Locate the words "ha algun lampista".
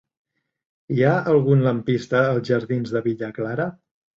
1.09-2.23